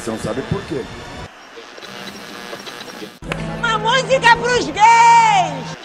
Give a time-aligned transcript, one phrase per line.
[0.00, 0.82] Mas você não sabe por quê.
[3.58, 5.76] Uma música pros gays!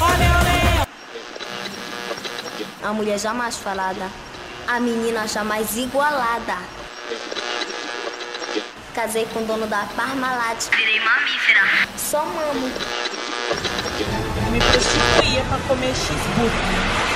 [0.00, 0.86] Olé, olé!
[2.82, 4.10] A mulher jamais falada,
[4.66, 6.56] a menina jamais igualada.
[8.92, 10.68] Casei com o dono da Parmalat.
[10.76, 11.60] Virei mamífera.
[11.96, 12.72] Só mamo.
[14.50, 17.10] Me prostituía pra comer cheeseburger.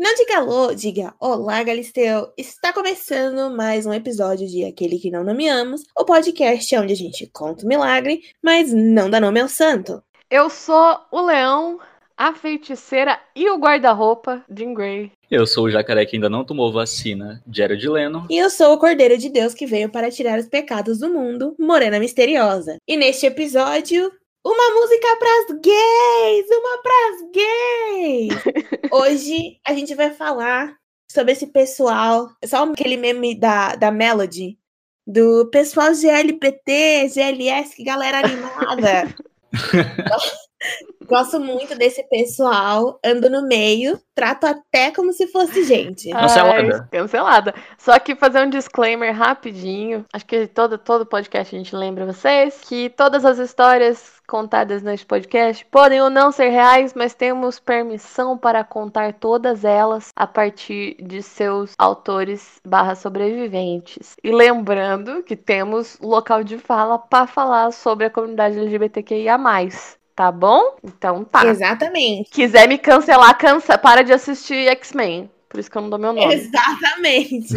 [0.00, 2.32] Não diga alô, diga olá, Galisteu.
[2.38, 7.26] Está começando mais um episódio de Aquele que Não Nomeamos, o podcast onde a gente
[7.26, 10.00] conta o milagre, mas não dá nome ao santo.
[10.30, 11.80] Eu sou o leão,
[12.16, 15.10] a feiticeira e o guarda-roupa, Jean Grey.
[15.28, 18.24] Eu sou o jacaré que ainda não tomou vacina, Jared Leno.
[18.30, 21.56] E eu sou o Cordeiro de Deus que veio para tirar os pecados do mundo,
[21.58, 22.76] Morena Misteriosa.
[22.86, 24.12] E neste episódio,
[24.44, 26.46] uma música pras gays!
[26.50, 28.32] Uma pras gays!
[28.92, 30.76] Hoje a gente vai falar
[31.10, 34.58] sobre esse pessoal, só aquele meme da, da Melody,
[35.06, 39.14] do pessoal GLPT, GLS, que galera animada.
[41.06, 46.10] Gosto muito desse pessoal, ando no meio, trato até como se fosse gente.
[46.10, 46.82] Cancelada.
[46.82, 47.54] Ai, cancelada.
[47.78, 50.04] Só que fazer um disclaimer rapidinho.
[50.12, 55.06] Acho que todo, todo podcast a gente lembra vocês que todas as histórias contadas neste
[55.06, 60.96] podcast podem ou não ser reais, mas temos permissão para contar todas elas a partir
[61.02, 64.14] de seus autores barra sobreviventes.
[64.22, 69.38] E lembrando que temos local de fala para falar sobre a comunidade LGBTQIA+.
[70.14, 70.76] Tá bom?
[70.82, 71.46] Então tá.
[71.46, 72.30] Exatamente.
[72.30, 75.30] Quiser me cancelar, cansa para de assistir X-Men.
[75.48, 76.34] Por isso que eu não dou meu nome.
[76.34, 77.54] Exatamente.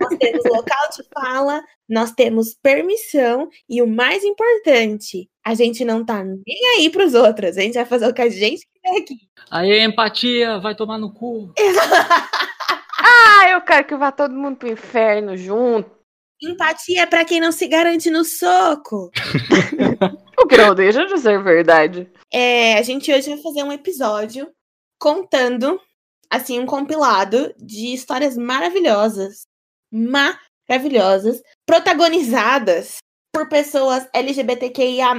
[0.00, 6.04] nós temos local de fala, nós temos permissão e o mais importante, a gente não
[6.04, 7.56] tá nem aí pros outros.
[7.56, 9.14] A gente vai fazer o que a gente quiser aqui.
[9.50, 11.52] Aí, empatia, vai tomar no cu.
[13.04, 15.90] Ah, eu quero que vá todo mundo pro inferno junto.
[16.40, 19.10] Empatia é pra quem não se garante no soco.
[20.38, 22.10] O que não deixa de ser verdade.
[22.32, 24.48] É, a gente hoje vai fazer um episódio
[24.98, 25.80] contando,
[26.32, 29.42] assim, um compilado de histórias maravilhosas,
[29.92, 32.96] maravilhosas, protagonizadas
[33.30, 35.14] por pessoas LGBTQIA+.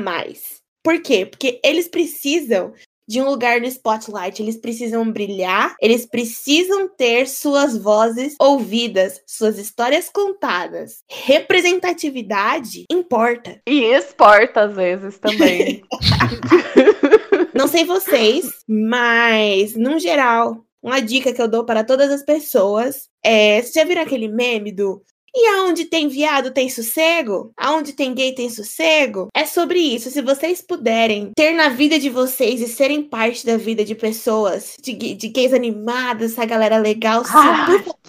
[0.83, 1.27] Por quê?
[1.27, 2.73] Porque eles precisam
[3.07, 9.59] de um lugar no spotlight, eles precisam brilhar, eles precisam ter suas vozes ouvidas, suas
[9.59, 11.03] histórias contadas.
[11.11, 13.61] Representatividade importa.
[13.67, 15.83] E exporta às vezes também.
[17.53, 23.07] Não sei vocês, mas, num geral, uma dica que eu dou para todas as pessoas
[23.23, 25.01] é: vocês já viram aquele meme do
[25.35, 27.51] e aonde tem viado tem sossego?
[27.57, 29.29] Aonde tem gay tem sossego?
[29.33, 30.11] É sobre isso.
[30.11, 34.75] Se vocês puderem ter na vida de vocês e serem parte da vida de pessoas,
[34.79, 37.29] de, de gays animadas, essa galera legal, que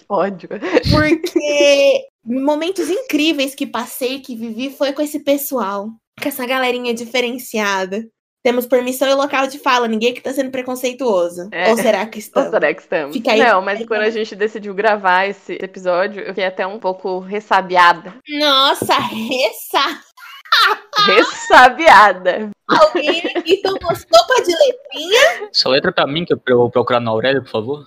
[0.06, 0.50] ódio.
[0.92, 5.88] porque momentos incríveis que passei, que vivi, foi com esse pessoal.
[6.20, 8.06] Com essa galerinha diferenciada.
[8.44, 11.48] Temos permissão e local de fala, ninguém que tá sendo preconceituoso.
[11.50, 11.70] É.
[11.70, 12.50] Ou será que Ou estamos?
[12.50, 13.16] será que estamos?
[13.16, 13.42] Fica aí.
[13.42, 18.14] Não, mas quando a gente decidiu gravar esse episódio, eu fiquei até um pouco ressabiada.
[18.28, 20.02] Nossa, ressa!
[21.06, 22.50] Ressabiada.
[22.68, 25.48] Alguém aqui tomou sopa de letrinha?
[25.50, 27.86] Só letra pra mim, que eu eu procurar na Aurélia, por favor.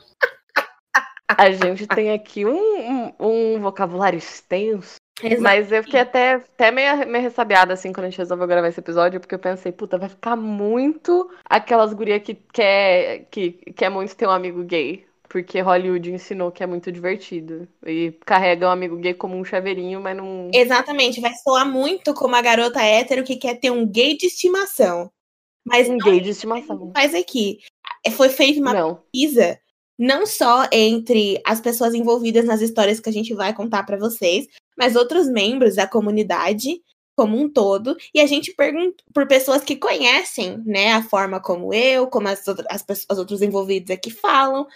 [1.30, 4.96] A gente tem aqui um, um, um vocabulário extenso.
[5.42, 8.80] Mas eu fiquei até, até meio, meio ressabiada, assim, quando a gente resolveu gravar esse
[8.80, 14.16] episódio, porque eu pensei, puta, vai ficar muito aquelas gurias que quer, que quer muito
[14.16, 15.06] ter um amigo gay.
[15.30, 17.68] Porque Hollywood ensinou que é muito divertido.
[17.86, 20.50] E carrega um amigo gay como um chaveirinho, mas não.
[20.54, 25.12] Exatamente, vai soar muito como a garota hétero que quer ter um gay de estimação.
[25.66, 26.94] Mas Um gay de estimação.
[26.96, 27.58] faz aqui.
[28.06, 28.96] É, Foi feita uma Não.
[28.96, 29.60] pesquisa,
[30.00, 34.48] não só entre as pessoas envolvidas nas histórias que a gente vai contar para vocês,
[34.78, 36.82] mas outros membros da comunidade
[37.16, 41.74] como um todo, e a gente pergunta por pessoas que conhecem, né, a forma como
[41.74, 44.68] eu, como as, as, os outros envolvidos aqui falam,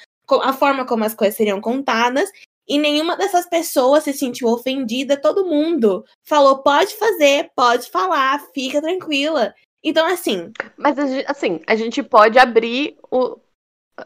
[0.41, 2.31] a forma como as coisas seriam contadas,
[2.67, 8.81] e nenhuma dessas pessoas se sentiu ofendida, todo mundo falou, pode fazer, pode falar, fica
[8.81, 9.53] tranquila.
[9.83, 10.97] Então, assim, Mas
[11.27, 13.37] assim, a gente pode abrir o.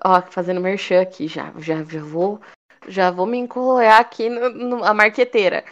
[0.04, 1.54] Ó, fazendo merchan aqui já.
[1.58, 2.40] Já, já vou.
[2.88, 5.66] Já vou me encolar aqui no, no- a marqueteira.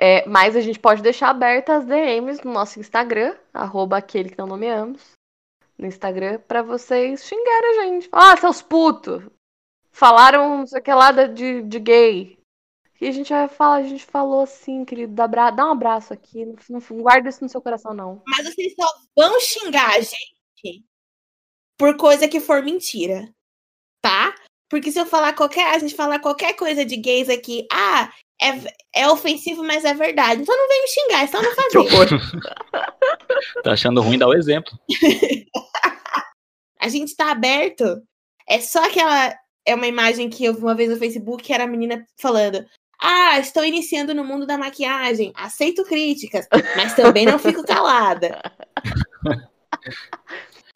[0.00, 4.38] É, mas a gente pode deixar abertas as DMs no nosso Instagram, arroba aquele que
[4.38, 5.02] não nomeamos.
[5.76, 8.08] No Instagram, pra vocês xingarem a gente.
[8.12, 9.24] Ah, seus putos!
[9.90, 12.38] Falaram não sei o que lá de, de gay.
[13.00, 16.44] E a gente vai falar, a gente falou assim, querido, dá, dá um abraço aqui.
[16.44, 18.22] Não, não guarda isso no seu coração, não.
[18.26, 18.86] Mas vocês só
[19.16, 20.84] vão xingar a gente
[21.76, 23.32] por coisa que for mentira.
[24.02, 24.34] Tá?
[24.68, 25.74] Porque se eu falar qualquer.
[25.74, 30.42] A gente falar qualquer coisa de gays aqui, ah, é, é ofensivo, mas é verdade.
[30.42, 32.08] Então não vem me xingar, é só não fazer.
[33.62, 34.78] tá achando ruim, dá o exemplo.
[36.80, 38.00] A gente tá aberto.
[38.48, 39.34] É só aquela.
[39.66, 42.64] É uma imagem que eu vi uma vez no Facebook que era a menina falando.
[43.00, 45.32] Ah, estou iniciando no mundo da maquiagem.
[45.34, 48.40] Aceito críticas, mas também não fico calada.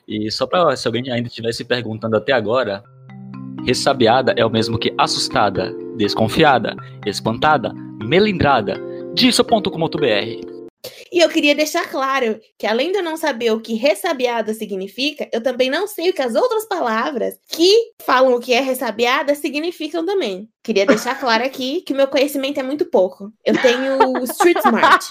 [0.06, 2.84] E só pra se alguém ainda estiver se perguntando até agora,
[3.64, 6.74] ressabiada é o mesmo que assustada, desconfiada,
[7.06, 7.72] espantada,
[8.02, 8.74] melindrada.
[9.14, 10.52] Disso.com.br.
[11.12, 15.28] E eu queria deixar claro que, além de eu não saber o que ressabiada significa,
[15.32, 19.34] eu também não sei o que as outras palavras que falam o que é ressabiada
[19.36, 20.48] significam também.
[20.64, 23.32] Queria deixar claro aqui que o meu conhecimento é muito pouco.
[23.44, 25.06] Eu tenho street smart.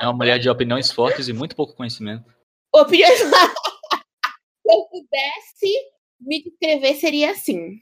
[0.00, 2.24] É uma mulher de opiniões fortes e muito pouco conhecimento.
[2.72, 3.18] Opiniões.
[3.20, 3.28] Se
[4.66, 5.90] eu pudesse
[6.20, 7.80] me descrever, seria assim.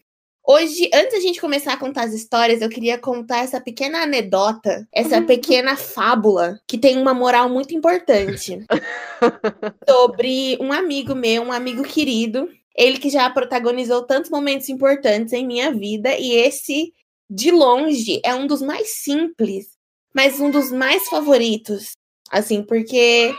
[0.50, 4.88] Hoje, antes da gente começar a contar as histórias, eu queria contar essa pequena anedota,
[4.90, 8.64] essa pequena fábula, que tem uma moral muito importante.
[9.86, 12.48] sobre um amigo meu, um amigo querido.
[12.74, 16.94] Ele que já protagonizou tantos momentos importantes em minha vida, e esse,
[17.28, 19.76] de longe, é um dos mais simples,
[20.14, 21.90] mas um dos mais favoritos.
[22.30, 23.34] Assim, porque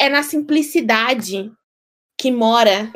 [0.00, 1.52] é na simplicidade
[2.18, 2.90] que mora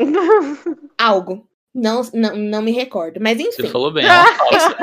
[0.97, 1.50] algo.
[1.75, 3.62] Não, não, não me recordo, mas enfim.
[3.62, 4.76] Você falou bem, é uma falsa.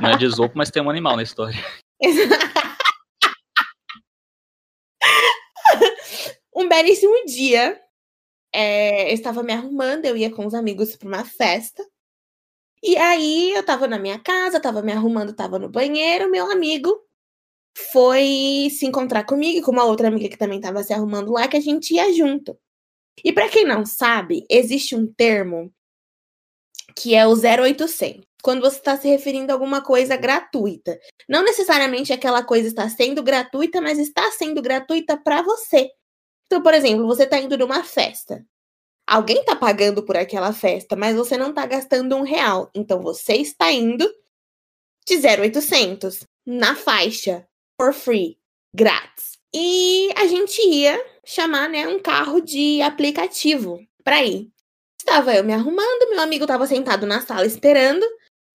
[0.00, 1.58] Não é de Esopo, mas tem um animal na história.
[6.54, 7.80] um belíssimo dia,
[8.52, 11.84] é, eu estava me arrumando, eu ia com os amigos para uma festa.
[12.82, 16.96] E aí eu tava na minha casa, tava me arrumando, tava no banheiro, meu amigo
[17.92, 21.46] foi se encontrar comigo e com uma outra amiga que também tava se arrumando lá,
[21.46, 22.58] que a gente ia junto.
[23.24, 25.72] E para quem não sabe, existe um termo
[26.98, 28.26] que é o 0800.
[28.42, 30.98] Quando você está se referindo a alguma coisa gratuita.
[31.28, 35.90] Não necessariamente aquela coisa está sendo gratuita, mas está sendo gratuita para você.
[36.46, 38.44] Então, por exemplo, você está indo numa festa.
[39.06, 42.70] Alguém está pagando por aquela festa, mas você não está gastando um real.
[42.74, 44.08] Então, você está indo
[45.06, 47.46] de 0800 na faixa,
[47.80, 48.38] for free,
[48.74, 49.38] grátis.
[49.54, 54.50] E a gente ia chamar, né, um carro de aplicativo para ir.
[55.08, 58.04] Estava eu me arrumando, meu amigo estava sentado na sala esperando,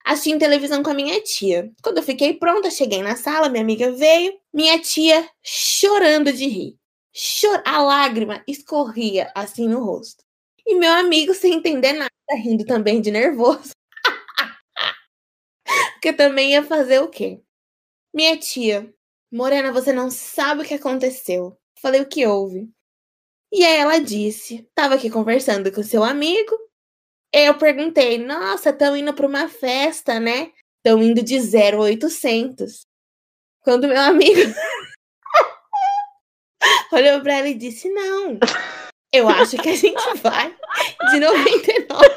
[0.05, 1.71] assistindo televisão com a minha tia.
[1.81, 6.77] Quando eu fiquei pronta, cheguei na sala, minha amiga veio, minha tia chorando de rir.
[7.11, 10.23] Chor a lágrima escorria assim no rosto.
[10.63, 13.71] E meu amigo, sem entender nada, rindo também de nervoso.
[15.93, 17.41] Porque também ia fazer o quê?
[18.13, 18.93] Minha tia,
[19.31, 21.57] Morena, você não sabe o que aconteceu.
[21.81, 22.69] Falei o que houve.
[23.53, 26.57] E aí ela disse: tava aqui conversando com seu amigo.
[27.31, 30.51] Eu perguntei: nossa, estão indo para uma festa, né?
[30.77, 32.87] Estão indo de 0800.
[33.61, 34.41] Quando meu amigo
[36.91, 38.39] olhou para ela e disse: não,
[39.13, 40.57] eu acho que a gente vai
[41.11, 42.09] de 99.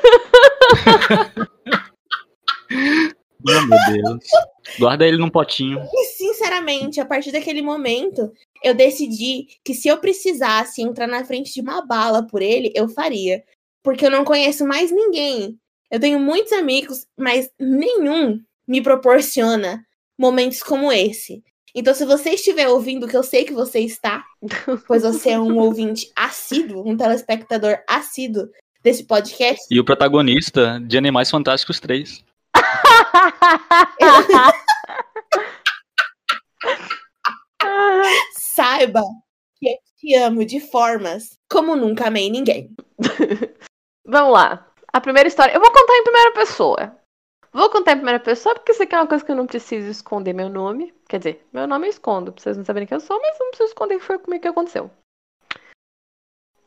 [3.49, 4.25] Oh, meu Deus.
[4.79, 5.79] Guarda ele num potinho.
[5.93, 8.33] E, sinceramente, a partir daquele momento,
[8.67, 12.89] eu decidi que se eu precisasse entrar na frente de uma bala por ele, eu
[12.89, 13.45] faria.
[13.83, 15.57] Porque eu não conheço mais ninguém.
[15.89, 19.87] Eu tenho muitos amigos, mas nenhum me proporciona
[20.19, 21.45] momentos como esse.
[21.73, 24.25] Então, se você estiver ouvindo, que eu sei que você está,
[24.89, 28.49] pois você é um ouvinte assíduo, um telespectador assíduo
[28.83, 32.25] desse podcast, E o protagonista de Animais Fantásticos 3.
[38.33, 39.03] saiba
[39.59, 42.75] que eu te amo de formas como nunca amei ninguém.
[44.07, 44.71] Vamos lá.
[44.93, 45.53] A primeira história.
[45.53, 46.97] Eu vou contar em primeira pessoa.
[47.53, 49.89] Vou contar em primeira pessoa porque isso aqui é uma coisa que eu não preciso
[49.89, 50.95] esconder meu nome.
[51.09, 53.49] Quer dizer, meu nome eu escondo, pra vocês não saberem quem eu sou, mas não
[53.49, 54.91] preciso esconder que foi comigo que aconteceu.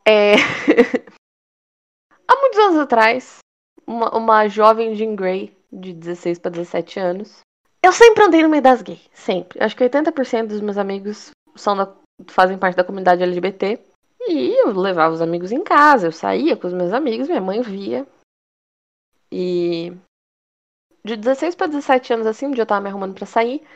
[0.04, 0.34] É.
[2.26, 3.38] Há muitos anos atrás,
[3.86, 7.40] uma, uma jovem Jean Grey, de 16 para 17 anos.
[7.82, 9.62] Eu sempre andei no meio das gays, sempre.
[9.62, 11.94] Acho que 80% dos meus amigos são da-
[12.28, 13.80] fazem parte da comunidade LGBT.
[14.28, 17.62] E eu levava os amigos em casa, eu saía com os meus amigos, minha mãe
[17.62, 18.06] via.
[19.32, 19.92] E
[21.02, 23.66] de 16 para 17 anos, assim, um dia eu tava me arrumando pra sair,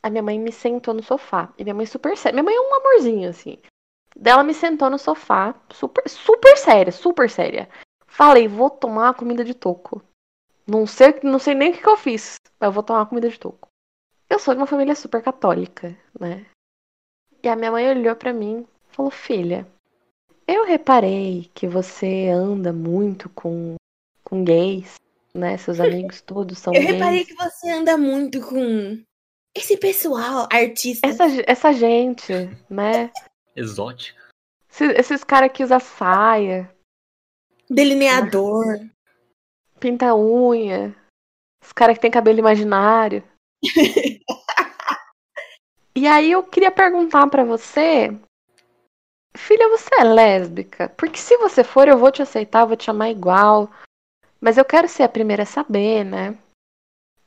[0.00, 1.52] a minha mãe me sentou no sofá.
[1.58, 2.34] E minha mãe super séria.
[2.34, 3.58] Minha mãe é um amorzinho, assim.
[4.14, 7.68] Dela me sentou no sofá, super, super séria, super séria.
[8.06, 10.02] Falei, vou tomar uma comida de toco.
[10.68, 13.06] Não sei, não sei nem o que, que eu fiz, mas eu vou tomar uma
[13.06, 13.68] comida de toco.
[14.28, 16.44] Eu sou de uma família super católica, né?
[17.42, 19.66] E a minha mãe olhou pra mim e falou: Filha,
[20.46, 23.76] eu reparei que você anda muito com
[24.22, 24.96] com gays,
[25.34, 25.56] né?
[25.56, 26.92] Seus amigos todos são Eu gays.
[26.92, 29.02] reparei que você anda muito com
[29.56, 31.06] esse pessoal, artista.
[31.06, 32.32] Essa, essa gente,
[32.68, 33.10] né?
[33.56, 34.18] Exótica.
[34.70, 36.70] Esses, esses caras que usam saia,
[37.70, 38.78] Delineador.
[39.78, 40.94] Pinta unha,
[41.62, 43.22] os caras que tem cabelo imaginário.
[45.94, 48.14] e aí eu queria perguntar pra você,
[49.36, 50.88] filha, você é lésbica?
[50.90, 53.70] Porque se você for, eu vou te aceitar, vou te chamar igual.
[54.40, 56.38] Mas eu quero ser a primeira a saber, né?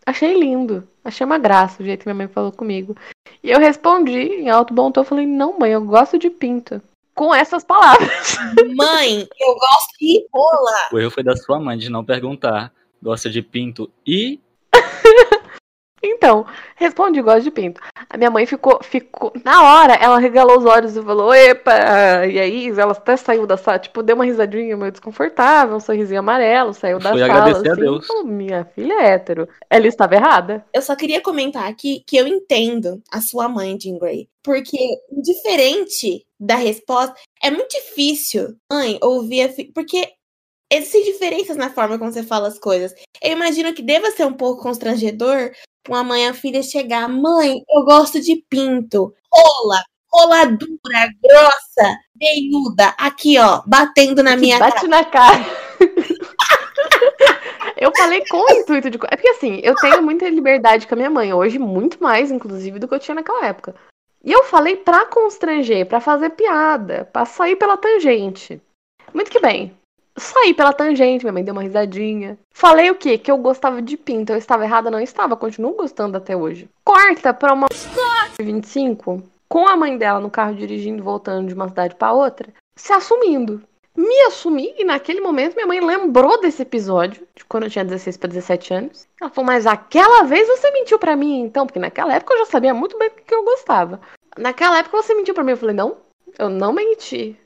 [0.06, 2.96] Achei lindo, achei uma graça o jeito que minha mãe falou comigo.
[3.44, 6.82] E eu respondi em alto bom tom, falei, não mãe, eu gosto de pinto.
[7.22, 8.36] Com essas palavras.
[8.76, 10.90] Mãe, eu gosto de rola.
[10.92, 12.74] O erro foi da sua mãe de não perguntar.
[13.00, 14.40] Gosta de pinto e.
[16.04, 17.80] Então, respondi, gosto de pinto.
[18.10, 19.32] A minha mãe ficou, ficou.
[19.44, 22.26] Na hora, ela regalou os olhos e falou, epa!
[22.26, 26.20] E aí, ela até saiu da sala, tipo, deu uma risadinha meio desconfortável, um sorrisinho
[26.20, 27.34] amarelo, saiu da Foi sala.
[27.34, 28.08] agradecer a assim, Deus.
[28.08, 29.48] falou, minha filha é hétero.
[29.70, 30.66] Ela estava errada.
[30.74, 34.28] Eu só queria comentar aqui que eu entendo a sua mãe, Jean Grey.
[34.44, 34.78] Porque,
[35.12, 39.66] diferente da resposta, é muito difícil, mãe, ouvir a fi...
[39.66, 40.10] Porque
[40.72, 42.94] existem diferenças na forma como você fala as coisas.
[43.22, 45.52] Eu imagino que deva ser um pouco constrangedor
[45.88, 49.14] uma mãe e a filha chegar, mãe, eu gosto de pinto.
[49.34, 54.72] Rola, rola dura, grossa, veiuda, aqui, ó, batendo na Que minha cara.
[54.72, 55.46] bate na cara.
[57.78, 58.98] eu falei com o intuito de.
[59.10, 62.78] É porque assim, eu tenho muita liberdade com a minha mãe, hoje muito mais, inclusive,
[62.80, 63.76] do que eu tinha naquela época.
[64.24, 68.62] E eu falei pra constranger, pra fazer piada, pra sair pela tangente.
[69.14, 69.76] Muito que bem.
[70.18, 72.38] Saí pela tangente, minha mãe deu uma risadinha.
[72.54, 73.18] Falei o quê?
[73.18, 74.32] Que eu gostava de pinto.
[74.32, 74.92] Eu estava errada?
[74.92, 75.36] Não estava.
[75.36, 76.70] Continuo gostando até hoje.
[76.84, 77.68] Corta pra uma
[78.40, 82.92] 25, com a mãe dela no carro dirigindo, voltando de uma cidade pra outra, se
[82.92, 83.62] assumindo.
[83.96, 88.16] Me assumi e naquele momento minha mãe lembrou desse episódio, de quando eu tinha 16
[88.16, 89.08] para 17 anos.
[89.20, 91.66] Ela falou, mas aquela vez você mentiu pra mim então?
[91.66, 94.00] Porque naquela época eu já sabia muito bem o que eu gostava.
[94.38, 95.52] Naquela época você mentiu pra mim.
[95.52, 95.98] Eu falei, não,
[96.40, 97.38] eu não menti.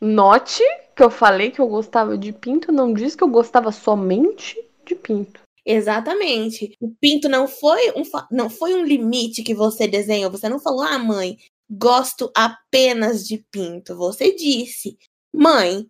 [0.00, 0.62] Note
[0.94, 4.94] que eu falei que eu gostava de pinto, não disse que eu gostava somente de
[4.94, 5.40] pinto.
[5.64, 6.76] Exatamente.
[6.80, 10.30] O pinto não foi um não foi um limite que você desenhou.
[10.30, 11.36] Você não falou, ah, mãe,
[11.68, 13.96] gosto apenas de pinto.
[13.96, 14.96] Você disse,
[15.34, 15.86] mãe,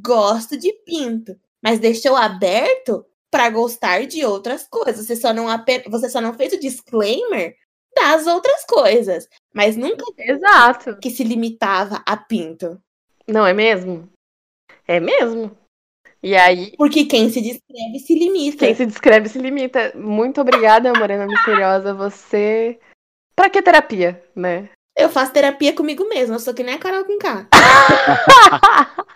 [0.00, 5.06] gosto de pinto, mas deixou aberto para gostar de outras coisas.
[5.06, 5.46] Você só não
[5.88, 7.56] você só não fez o disclaimer
[7.94, 10.98] das outras coisas, mas nunca Exato.
[10.98, 12.80] que se limitava a pinto.
[13.28, 14.08] Não é mesmo?
[14.86, 15.56] É mesmo.
[16.22, 18.58] E aí, Porque quem se descreve se limita.
[18.58, 19.92] quem se descreve se limita.
[19.96, 21.94] Muito obrigada, Morena Misteriosa.
[21.94, 22.78] Você.
[23.34, 24.68] Pra que terapia, né?
[24.96, 27.46] Eu faço terapia comigo mesma, sou que nem a Carol com K.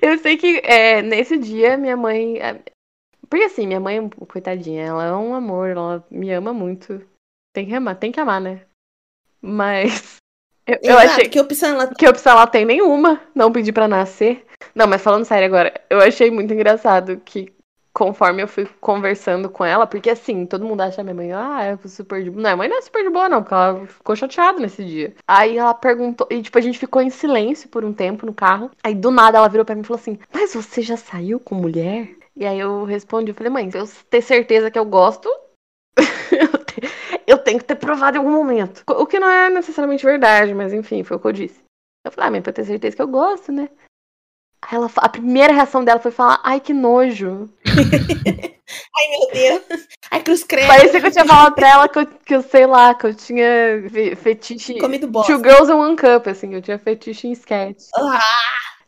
[0.00, 2.38] Eu sei que é, nesse dia minha mãe.
[2.38, 2.62] é,
[3.28, 7.04] Porque assim, minha mãe, coitadinha, ela é um amor, ela me ama muito.
[7.52, 8.64] Tem que amar, tem que amar, né?
[9.42, 10.19] Mas.
[10.66, 13.88] Eu, eu Exato, achei que opção ela que opção ela tem nenhuma, não pedir pra
[13.88, 14.44] nascer.
[14.74, 17.52] Não, mas falando sério agora, eu achei muito engraçado que
[17.92, 21.88] conforme eu fui conversando com ela, porque assim, todo mundo acha minha mãe, ah, é
[21.88, 22.42] super de boa.
[22.42, 25.14] Não, a mãe não é super de boa, não, porque ela ficou chateada nesse dia.
[25.26, 28.70] Aí ela perguntou, e tipo, a gente ficou em silêncio por um tempo no carro.
[28.82, 31.54] Aí do nada ela virou pra mim e falou assim: Mas você já saiu com
[31.54, 32.08] mulher?
[32.36, 35.28] E aí eu respondi, eu falei, mãe, se eu ter certeza que eu gosto,
[36.32, 36.59] eu
[37.30, 38.82] eu tenho que ter provado em algum momento.
[38.88, 41.60] O que não é necessariamente verdade, mas enfim, foi o que eu disse.
[42.04, 43.68] Eu falei, ah, mãe, pra ter certeza que eu gosto, né?
[44.62, 47.48] Aí ela, a primeira reação dela foi falar, ai, que nojo.
[48.96, 49.62] Ai, meu Deus.
[50.12, 50.68] Ai, cruz credo.
[50.68, 53.14] Parecia que eu tinha falado pra ela que eu, que eu sei lá, que eu
[53.14, 53.44] tinha
[53.90, 54.78] fe- fetiche.
[54.78, 55.32] Comido bosta.
[55.32, 57.82] Two Girls and One Cup, assim, eu tinha fetiche em sketch.
[57.96, 58.20] Ah,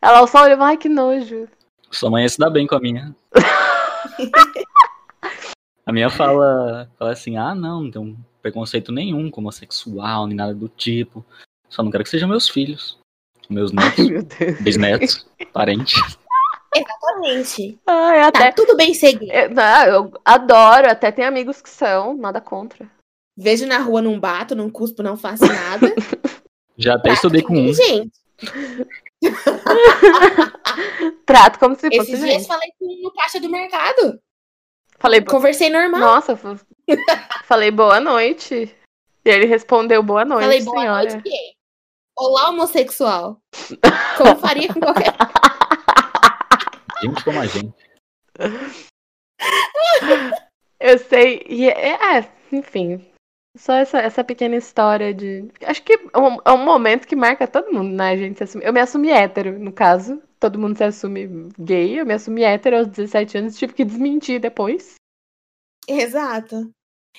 [0.00, 1.48] Ela só olhou, ai, que nojo.
[1.90, 3.12] Sua mãe ia se dar bem com a minha.
[5.86, 10.36] a minha fala, fala assim: ah, não, não tem um preconceito nenhum com homossexual, nem
[10.36, 11.24] nada do tipo.
[11.68, 12.98] Só não quero que sejam meus filhos.
[13.48, 14.60] Meus netos, Meu Deus.
[14.60, 16.00] bisnetos, parentes.
[16.74, 17.78] exatamente.
[17.86, 18.52] Ai, Tá até.
[18.52, 19.30] tudo bem seguir.
[19.30, 22.88] Eu, não, eu adoro, até tem amigos que são, nada contra.
[23.36, 25.92] Vejo na rua, não bato, não cuspo, não faço nada.
[26.76, 27.72] Já até Tá estudei com um.
[27.72, 28.12] Gente,
[31.26, 32.46] Trato como se fosse esses dias gente.
[32.46, 34.20] falei com um no caixa do mercado.
[35.02, 35.98] Falei, Conversei normal.
[36.00, 36.56] nossa, fa-
[37.44, 38.74] falei boa noite.
[39.24, 41.10] E ele respondeu boa noite, falei boa senhora.
[41.12, 41.52] noite, gay.
[42.16, 43.38] Olá, homossexual.
[44.16, 45.12] Como faria com qualquer.
[47.02, 47.74] Gente como a gente.
[50.78, 53.04] Eu sei, e é, é, enfim.
[53.58, 55.48] Só essa, essa pequena história de.
[55.66, 58.40] Acho que é um, é um momento que marca todo mundo, né, gente?
[58.62, 60.22] Eu me assumi hétero, no caso.
[60.42, 64.40] Todo mundo se assume gay, eu me assumi hétero aos 17 anos, tive que desmentir
[64.40, 64.94] depois.
[65.88, 66.68] Exato.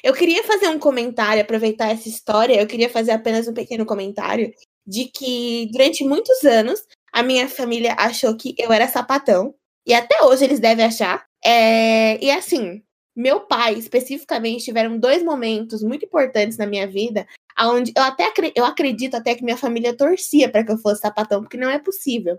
[0.04, 4.54] Eu queria fazer um comentário, aproveitar essa história, eu queria fazer apenas um pequeno comentário
[4.86, 9.56] de que durante muitos anos a minha família achou que eu era sapatão,
[9.88, 11.26] e até hoje eles devem achar.
[11.46, 12.22] É...
[12.22, 12.84] E assim,
[13.16, 17.26] meu pai, especificamente, tiveram dois momentos muito importantes na minha vida,
[17.58, 21.42] onde eu até eu acredito até que minha família torcia para que eu fosse sapatão,
[21.42, 22.38] porque não é possível.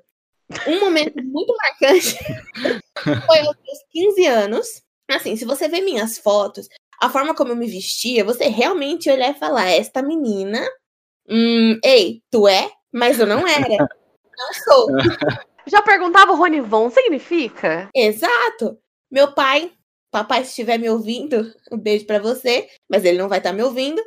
[0.66, 2.16] Um momento muito marcante
[3.26, 4.82] foi aos meus 15 anos.
[5.11, 6.68] Assim, se você ver minhas fotos,
[7.00, 10.66] a forma como eu me vestia, você realmente olhar e falar: esta menina,
[11.28, 12.70] hum, ei, tu é?
[12.92, 13.88] Mas eu não era.
[14.37, 14.87] Não sou.
[15.66, 17.88] Já perguntava o Ronivon, significa?
[17.94, 18.78] Exato.
[19.11, 19.73] Meu pai,
[20.11, 23.62] papai, se estiver me ouvindo, um beijo pra você, mas ele não vai estar me
[23.62, 24.02] ouvindo.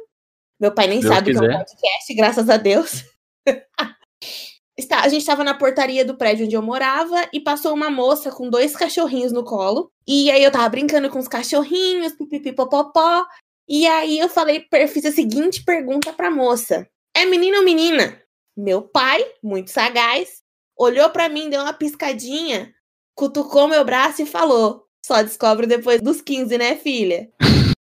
[0.60, 1.58] Meu pai nem Deus sabe que é um quiser.
[1.58, 3.04] podcast, graças a Deus.
[4.78, 8.32] Está- a gente estava na portaria do prédio onde eu morava e passou uma moça
[8.32, 9.92] com dois cachorrinhos no colo.
[10.08, 13.26] E aí eu tava brincando com os cachorrinhos, pipipipopopó.
[13.68, 18.22] E aí eu falei, fiz a seguinte pergunta pra moça: É menino ou menina?
[18.56, 20.42] Meu pai, muito sagaz,
[20.78, 22.74] olhou pra mim, deu uma piscadinha,
[23.16, 27.30] cutucou meu braço e falou: Só descobre depois dos 15, né, filha?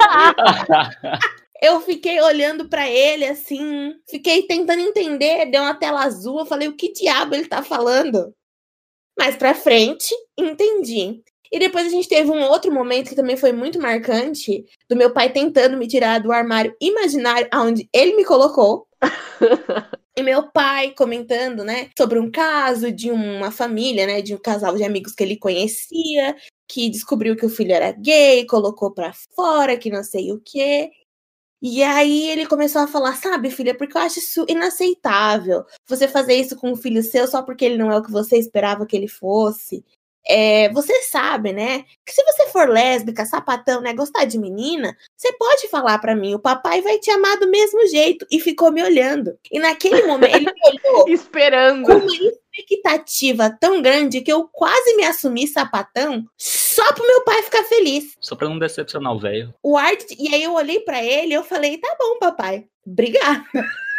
[1.62, 6.68] Eu fiquei olhando pra ele assim, fiquei tentando entender, deu uma tela azul, eu falei,
[6.68, 8.34] o que diabo ele tá falando?
[9.18, 11.22] Mais pra frente, entendi.
[11.52, 15.12] E depois a gente teve um outro momento que também foi muito marcante, do meu
[15.12, 18.86] pai tentando me tirar do armário imaginário aonde ele me colocou.
[20.18, 24.76] E meu pai comentando, né, sobre um caso de uma família, né, de um casal
[24.76, 26.36] de amigos que ele conhecia,
[26.68, 30.90] que descobriu que o filho era gay, colocou pra fora, que não sei o quê.
[31.62, 35.64] E aí ele começou a falar, sabe, filha, porque eu acho isso inaceitável.
[35.86, 38.38] Você fazer isso com um filho seu só porque ele não é o que você
[38.38, 39.84] esperava que ele fosse.
[40.26, 41.84] É, você sabe, né?
[42.04, 46.34] Que se você for lésbica, sapatão, né, gostar de menina, você pode falar pra mim,
[46.34, 48.26] o papai vai te amar do mesmo jeito.
[48.30, 49.36] E ficou me olhando.
[49.50, 51.86] E naquele momento ele me olhou com Esperando.
[51.86, 52.06] uma
[52.52, 58.14] expectativa tão grande que eu quase me assumi sapatão só pro meu pai ficar feliz.
[58.20, 59.54] Só pra não decepcionar o velho.
[59.62, 62.66] O Art, e aí eu olhei pra ele e eu falei: "Tá bom, papai.
[62.86, 63.44] Obrigada".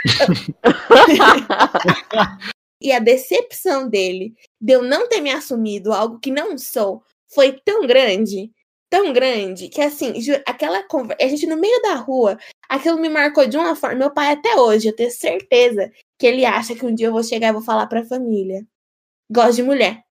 [2.82, 7.54] E a decepção dele de eu não ter me assumido algo que não sou foi
[7.63, 8.52] tão grande,
[8.89, 10.13] tão grande, que assim,
[10.46, 14.00] aquela conversa, a gente no meio da rua, aquilo me marcou de uma forma.
[14.00, 17.24] Meu pai até hoje, eu tenho certeza que ele acha que um dia eu vou
[17.24, 18.65] chegar e vou falar pra família.
[19.32, 20.04] Gosto de mulher.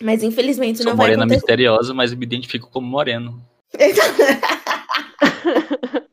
[0.00, 3.44] Mas infelizmente Sou não vai morena misteriosa, mas me identifico como moreno.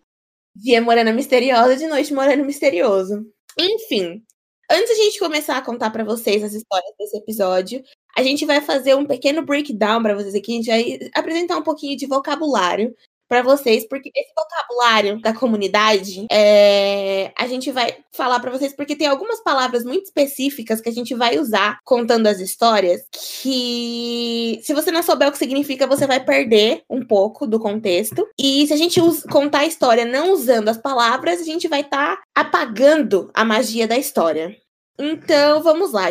[0.55, 3.23] Dia morena misteriosa, de noite moreno misterioso.
[3.59, 4.23] Enfim,
[4.69, 7.83] antes a gente começar a contar pra vocês as histórias desse episódio,
[8.17, 11.63] a gente vai fazer um pequeno breakdown pra vocês aqui, a gente vai apresentar um
[11.63, 12.95] pouquinho de vocabulário
[13.27, 18.95] pra vocês, porque esse vocabulário da comunidade, é, a gente vai falar pra vocês porque
[18.95, 23.01] tem algumas palavras muito específicas que a gente vai usar contando as histórias
[23.41, 28.27] que se você não souber o que significa, você vai perder um pouco do contexto.
[28.39, 32.19] E se a gente contar a história não usando as palavras, a gente vai estar
[32.33, 34.55] apagando a magia da história.
[34.97, 36.09] Então, vamos lá.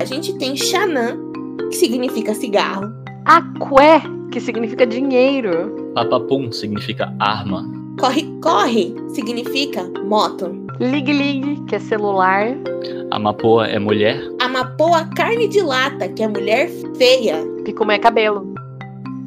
[0.00, 1.16] A gente tem Xanã,
[1.70, 2.90] que significa cigarro.
[3.24, 5.92] Aqué, que significa dinheiro.
[5.94, 7.64] Papapum significa arma.
[7.98, 10.56] Corre, corre, significa moto.
[10.78, 12.56] Lig Lig, que é celular.
[13.10, 14.22] Amapoa é mulher.
[14.40, 17.44] Amapoa, carne de lata, que é mulher feia.
[17.64, 18.54] Picumã é cabelo.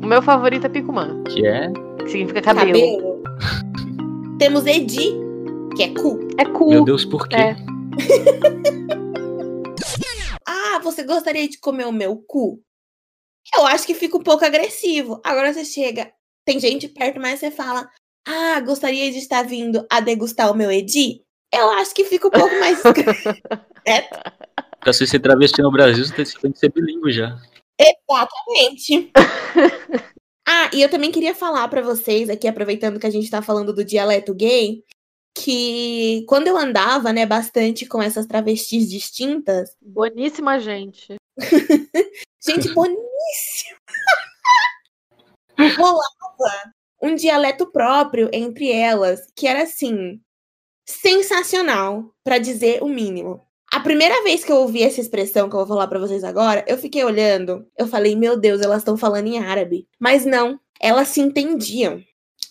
[0.02, 1.72] O meu favorito é Picumã, Que é.
[2.00, 2.74] que significa cabelo.
[2.74, 3.24] Cabelo.
[4.39, 5.13] Temos Edi,
[5.76, 6.20] que é cu.
[6.38, 6.70] É cu.
[6.70, 7.36] Meu Deus, por quê?
[7.36, 7.56] É.
[10.46, 12.60] Ah, você gostaria de comer o meu cu?
[13.56, 15.22] Eu acho que fica um pouco agressivo.
[15.24, 16.12] Agora você chega,
[16.46, 17.90] tem gente perto, mas você fala:
[18.28, 21.22] Ah, gostaria de estar vindo a degustar o meu Edi?
[21.54, 22.82] Eu acho que fica um pouco mais.
[23.86, 24.02] é,
[24.84, 27.40] Pra você ser travesti no Brasil, você tem que ser bilíngue já.
[27.80, 29.10] exatamente.
[30.46, 33.72] ah, e eu também queria falar pra vocês aqui, aproveitando que a gente tá falando
[33.72, 34.84] do dialeto gay,
[35.34, 41.16] que quando eu andava, né, bastante com essas travestis distintas, Boníssima gente.
[42.46, 43.78] Gente boníssima!
[45.78, 46.24] Rolava
[47.04, 50.22] um dialeto próprio entre elas, que era assim,
[50.88, 53.46] sensacional, pra dizer o mínimo.
[53.74, 56.63] A primeira vez que eu ouvi essa expressão que eu vou falar pra vocês agora,
[56.65, 59.86] eu fiquei olhando, eu falei, meu Deus, elas estão falando em árabe.
[60.00, 62.02] Mas não, elas se entendiam.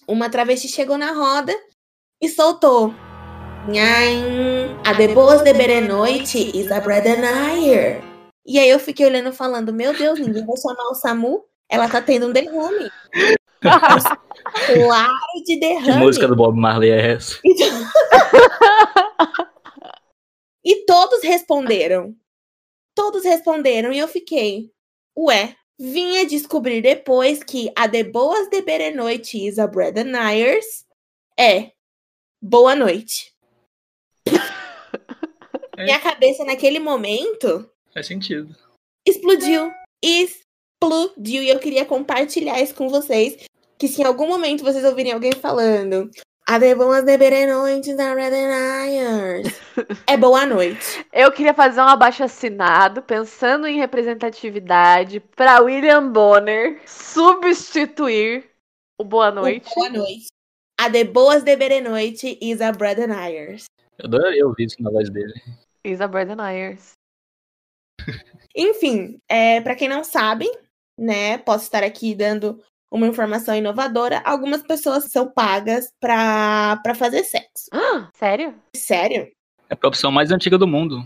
[0.06, 1.54] Uma travesti chegou na roda
[2.20, 2.92] e soltou.
[3.68, 8.11] Nhaim, a de boas de berenoite is a Bredenayer.
[8.44, 11.44] E aí eu fiquei olhando falando, meu Deus, ninguém vai chamar o Samu?
[11.68, 12.90] Ela tá tendo um derrame.
[13.62, 16.04] claro de Que derrame.
[16.04, 17.38] música do Bob Marley é essa?
[20.64, 22.14] E todos responderam.
[22.94, 24.70] Todos responderam e eu fiquei,
[25.16, 30.84] ué, vinha descobrir depois que a de boas de berenoite is a Bredenayers
[31.38, 31.72] é
[32.40, 33.34] boa noite.
[34.26, 34.30] É.
[35.82, 38.54] Minha cabeça naquele momento Faz sentido.
[39.06, 39.70] explodiu.
[40.02, 41.42] Explodiu.
[41.42, 43.44] E eu queria compartilhar isso com vocês.
[43.78, 46.10] Que se em algum momento vocês ouvirem alguém falando
[46.46, 49.46] a de boas de berenoite da Bredenayers
[50.06, 51.06] é boa noite.
[51.12, 58.50] Eu queria fazer um abaixo assinado, pensando em representatividade, para William Bonner substituir
[58.98, 59.70] o Boa Noite.
[59.74, 60.26] Boa noite.
[60.78, 63.66] A de boas de berenoite is a Bredenayers.
[63.98, 65.34] Eu adoraria ouvir isso na voz dele.
[65.84, 66.92] Isa Ayers.
[68.56, 70.46] Enfim, é, para quem não sabe,
[70.98, 74.20] né, posso estar aqui dando uma informação inovadora.
[74.24, 77.70] Algumas pessoas são pagas pra, pra fazer sexo.
[78.14, 78.54] Sério?
[78.76, 79.30] Sério?
[79.68, 81.02] É a profissão mais antiga do mundo.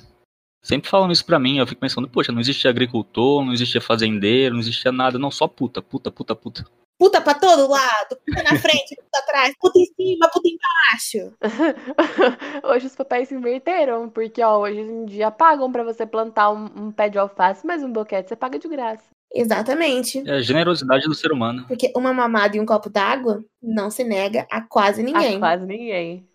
[0.65, 4.55] Sempre falam isso pra mim, eu fico pensando, poxa, não existia agricultor, não existia fazendeiro,
[4.55, 6.65] não existia nada, não, só puta, puta, puta, puta.
[6.99, 11.35] Puta pra todo lado, puta na frente, puta atrás, puta em cima, puta embaixo.
[12.65, 16.65] hoje os papéis se inverteram, porque ó, hoje em dia pagam pra você plantar um,
[16.77, 19.05] um pé de alface, mas um boquete você paga de graça.
[19.35, 20.27] Exatamente.
[20.27, 21.67] É a generosidade do ser humano.
[21.69, 25.37] Porque uma mamada e um copo d'água não se nega a quase ninguém.
[25.37, 26.27] A quase ninguém.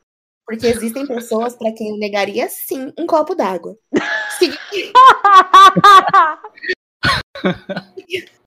[0.46, 3.76] Porque existem pessoas pra quem eu negaria sim um copo d'água.
[4.38, 4.52] Sim.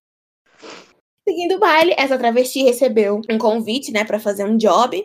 [1.27, 5.03] Seguindo o baile, essa travesti recebeu um convite, né, para fazer um job.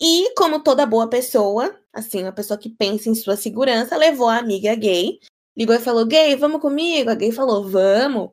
[0.00, 4.38] E, como toda boa pessoa, assim, uma pessoa que pensa em sua segurança, levou a
[4.38, 5.20] amiga gay,
[5.56, 7.10] ligou e falou: Gay, vamos comigo?
[7.10, 8.30] A gay falou: Vamos,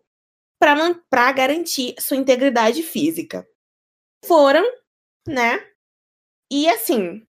[0.60, 3.48] pra garantir sua integridade física.
[4.26, 4.66] Foram,
[5.28, 5.64] né?
[6.52, 7.26] E assim,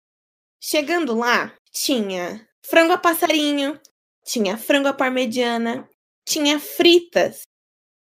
[0.61, 3.80] chegando lá, tinha frango a passarinho,
[4.24, 5.88] tinha frango à parmegiana,
[6.26, 7.42] tinha fritas,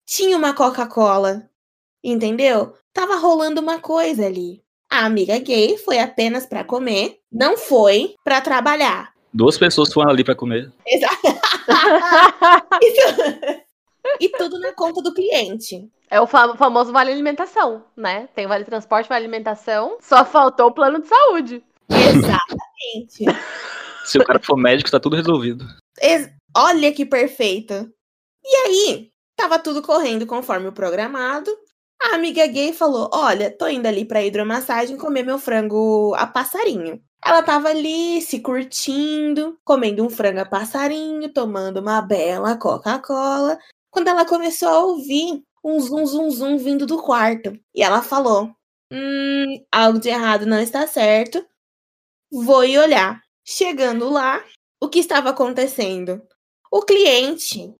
[0.05, 1.49] tinha uma Coca-Cola,
[2.03, 2.73] entendeu?
[2.93, 4.61] Tava rolando uma coisa ali.
[4.91, 9.13] A amiga gay foi apenas pra comer, não foi pra trabalhar.
[9.31, 10.71] Duas pessoas foram ali pra comer.
[10.85, 11.15] Exato.
[12.81, 13.61] Isso-
[14.19, 15.87] e tudo na conta do cliente.
[16.09, 18.27] É o fam- famoso vale alimentação, né?
[18.33, 19.97] Tem vale transporte, vale alimentação.
[20.01, 21.63] Só faltou o plano de saúde.
[21.89, 23.25] Exatamente.
[24.05, 25.65] Se o cara for médico, tá tudo resolvido.
[26.01, 27.91] Ex- Olha que perfeito.
[28.43, 31.51] E aí, tava tudo correndo conforme o programado.
[32.01, 37.01] A amiga gay falou: Olha, tô indo ali pra hidromassagem comer meu frango a passarinho.
[37.23, 43.59] Ela tava ali se curtindo, comendo um frango a passarinho, tomando uma bela Coca-Cola,
[43.91, 47.59] quando ela começou a ouvir um zum zum zum vindo do quarto.
[47.75, 48.49] E ela falou:
[48.91, 51.45] Hum, algo de errado não está certo.
[52.31, 53.21] Vou ir olhar.
[53.45, 54.43] Chegando lá,
[54.81, 56.21] o que estava acontecendo?
[56.71, 57.73] O cliente.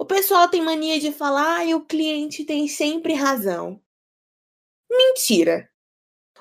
[0.00, 3.78] O pessoal tem mania de falar, e o cliente tem sempre razão.
[4.90, 5.68] Mentira.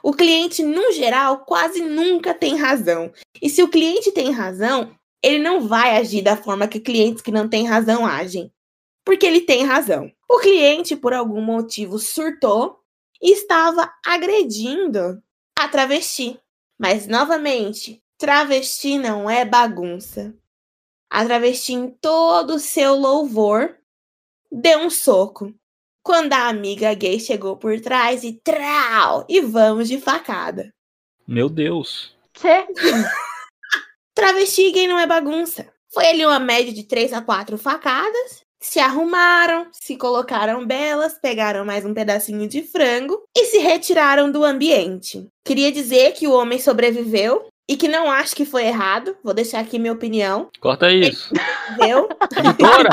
[0.02, 3.12] O cliente, no geral, quase nunca tem razão.
[3.42, 7.34] E se o cliente tem razão, ele não vai agir da forma que clientes que
[7.34, 8.50] não têm razão agem.
[9.04, 10.10] Porque ele tem razão.
[10.30, 12.80] O cliente, por algum motivo, surtou
[13.22, 15.22] e estava agredindo
[15.60, 16.40] a travesti.
[16.80, 20.34] Mas, novamente, travesti não é bagunça.
[21.10, 23.76] A travesti, em todo o seu louvor,
[24.52, 25.54] deu um soco.
[26.04, 29.26] Quando a amiga gay chegou por trás e trau!
[29.28, 30.74] E vamos de facada.
[31.28, 32.16] Meu Deus.
[32.34, 32.66] Que?
[34.14, 35.68] Travesti gay não é bagunça.
[35.92, 38.42] Foi ali uma média de três a quatro facadas.
[38.62, 44.44] Se arrumaram, se colocaram belas, pegaram mais um pedacinho de frango e se retiraram do
[44.44, 45.28] ambiente.
[45.46, 49.16] Queria dizer que o homem sobreviveu e que não acho que foi errado.
[49.24, 50.50] Vou deixar aqui minha opinião.
[50.60, 51.32] Corta isso.
[51.80, 52.10] Viu?
[52.36, 52.90] Editora!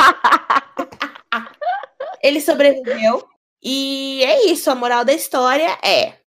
[2.23, 3.27] Ele sobreviveu.
[3.63, 4.71] E é isso.
[4.71, 6.19] A moral da história é: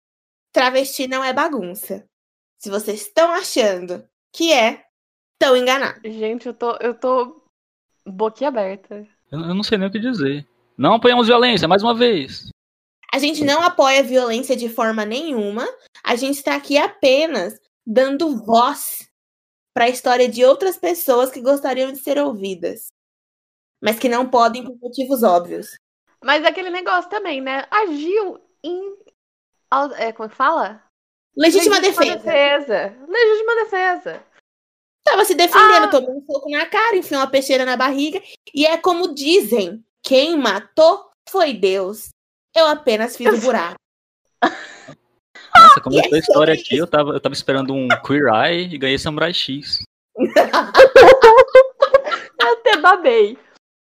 [0.52, 2.04] travesti não é bagunça.
[2.58, 4.84] Se vocês estão achando que é,
[5.34, 6.02] estão enganados.
[6.04, 7.46] Gente, eu tô, eu tô
[8.04, 9.08] boquiaberta.
[9.32, 10.44] Eu eu não sei nem o que dizer.
[10.76, 12.50] Não apoiamos violência, mais uma vez.
[13.14, 15.68] A gente não apoia a violência de forma nenhuma.
[16.04, 17.60] A gente está aqui apenas
[17.92, 19.10] dando voz
[19.74, 22.90] para a história de outras pessoas que gostariam de ser ouvidas,
[23.82, 25.76] mas que não podem por motivos óbvios.
[26.24, 27.66] Mas é aquele negócio também, né?
[27.72, 28.96] Agiu em.
[29.98, 30.84] É, como é que fala?
[31.36, 32.18] Legítima, defesa.
[32.18, 32.98] defesa.
[33.08, 34.24] Legítima defesa.
[35.04, 35.88] Tava se defendendo, Ah.
[35.88, 38.22] tomou um soco na cara, enfiou uma peixeira na barriga.
[38.54, 42.10] E é como dizem: quem matou foi Deus.
[42.56, 43.80] Eu apenas fiz o buraco.
[45.70, 48.78] Nossa, começou é a história aqui, eu tava, eu tava esperando um Queer Eye e
[48.78, 49.84] ganhei Samurai X.
[52.42, 53.38] Eu até babei.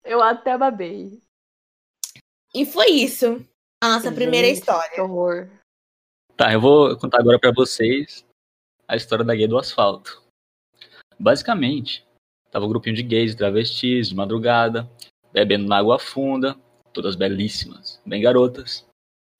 [0.04, 1.20] Eu até babei.
[2.54, 3.44] E foi isso.
[3.82, 4.90] A nossa primeira Gente, história.
[4.94, 5.50] Que horror.
[6.36, 8.24] Tá, eu vou contar agora pra vocês
[8.86, 10.22] a história da gay do asfalto.
[11.18, 12.06] Basicamente,
[12.50, 14.88] tava um grupinho de gays e travestis de madrugada,
[15.32, 16.56] bebendo na água funda,
[16.92, 18.86] todas belíssimas, bem garotas.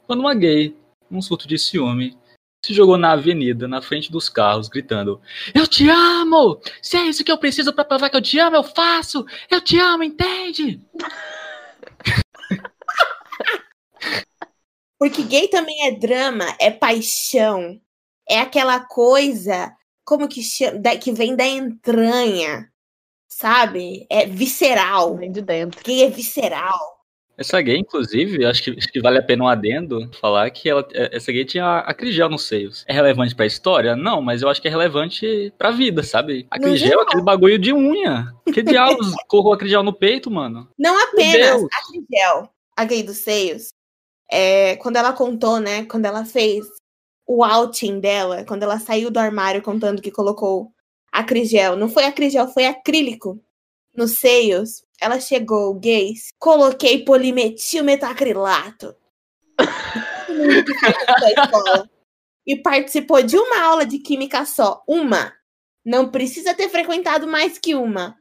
[0.06, 0.76] Quando uma gay,
[1.08, 2.18] num surto de ciúme,
[2.66, 5.20] se jogou na avenida, na frente dos carros, gritando:
[5.54, 6.60] Eu te amo!
[6.82, 9.24] Se é isso que eu preciso pra provar que eu te amo, eu faço!
[9.50, 10.80] Eu te amo, entende?
[14.98, 17.80] Porque gay também é drama, é paixão.
[18.28, 19.72] É aquela coisa,
[20.04, 22.68] como que chama, da- que vem da entranha,
[23.28, 24.06] sabe?
[24.10, 25.16] É visceral.
[25.16, 25.82] Vem de dentro.
[25.84, 26.95] Gay é visceral.
[27.38, 30.86] Essa gay, inclusive, acho que, acho que vale a pena um adendo falar que ela,
[30.94, 32.84] é, essa gay tinha acrigel nos seios.
[32.88, 33.94] É relevante pra história?
[33.94, 36.46] Não, mas eu acho que é relevante pra vida, sabe?
[36.50, 38.32] Acrigel é aquele bagulho de unha.
[38.52, 40.68] Que diabos corrou acrigel no peito, mano?
[40.78, 41.68] Não apenas Deus.
[41.72, 43.68] a Crigel, a gay dos seios,
[44.30, 45.84] é, quando ela contou, né?
[45.84, 46.66] Quando ela fez
[47.26, 50.72] o outing dela, quando ela saiu do armário contando que colocou
[51.12, 53.40] acrigel, não foi acrigel, foi acrílico
[53.94, 54.85] nos seios.
[55.00, 58.94] Ela chegou, gays, coloquei polimetil metacrilato.
[60.26, 61.90] Todo mundo que frequentou a escola
[62.46, 65.34] e participou de uma aula de química só, uma.
[65.84, 68.16] Não precisa ter frequentado mais que uma.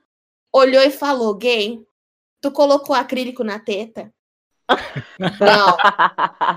[0.53, 1.79] Olhou e falou, gay,
[2.41, 4.13] tu colocou acrílico na teta?
[5.19, 5.77] Não,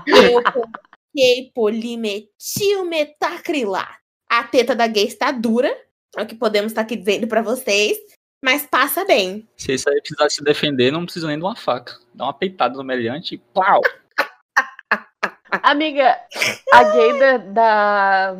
[0.07, 3.99] eu coloquei polimetil metacrilato.
[4.29, 5.75] A teta da gay está dura,
[6.15, 7.97] é o que podemos estar aqui dizendo pra vocês,
[8.43, 9.47] mas passa bem.
[9.57, 11.97] Se isso aí precisar se defender, não precisa nem de uma faca.
[12.13, 13.81] Dá uma peitada no meliante e pau!
[15.63, 16.17] Amiga,
[16.71, 18.35] a gay da, da,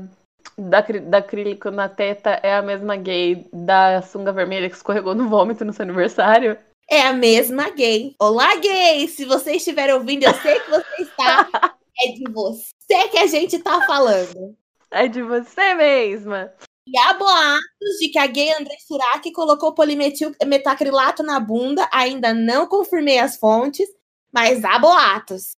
[0.58, 5.28] da, da acrílico na teta é a mesma gay da sunga vermelha que escorregou no
[5.28, 6.58] vômito no seu aniversário?
[6.90, 8.16] É a mesma gay.
[8.20, 9.08] Olá, gay!
[9.08, 11.50] Se você estiver ouvindo, eu sei que você está.
[12.02, 14.56] É de você que a gente tá falando.
[14.90, 16.50] É de você mesma.
[16.92, 21.88] E há boatos de que a gay André Surak colocou polimetil metacrilato na bunda.
[21.94, 23.88] Ainda não confirmei as fontes,
[24.34, 25.52] mas há boatos.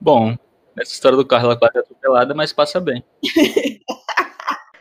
[0.00, 0.34] Bom,
[0.80, 3.04] essa história do carro ela quase é atropelada, mas passa bem.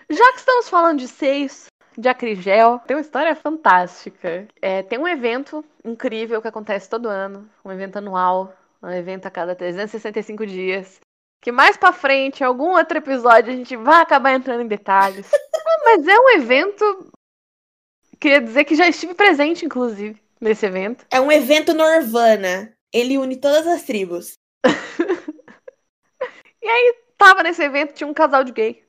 [0.10, 1.66] Já que estamos falando de seios,
[1.98, 4.48] de acrigel, tem uma história fantástica.
[4.62, 9.32] É, tem um evento incrível que acontece todo ano, um evento anual, um evento a
[9.32, 11.02] cada 365 dias.
[11.42, 15.30] Que mais pra frente, em algum outro episódio, a gente vai acabar entrando em detalhes.
[15.64, 17.12] Ah, Mas é um evento.
[18.20, 21.06] Queria dizer que já estive presente, inclusive, nesse evento.
[21.10, 22.74] É um evento Norvana.
[22.94, 24.34] Ele une todas as tribos.
[27.18, 28.84] Tava nesse evento, tinha um casal de gay.